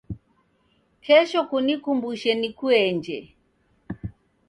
[1.05, 3.17] Kesho kunikumbushe nikuenje